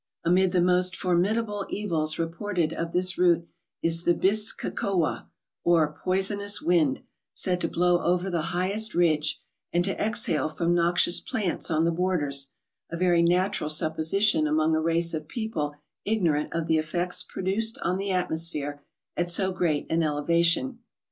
[0.25, 3.47] Amid the most formidable evils reported of this route
[3.83, 5.29] is the bis ka kowa,
[5.63, 9.39] or poisonous wind, said to blow over the highest ridge,
[9.71, 14.81] and to exhale from noxious plants on the borders—a ver}^ natural sup¬ position among a
[14.81, 18.81] race of people ignorant of the effects produced on the atmosphere
[19.15, 20.79] at so great an elevation.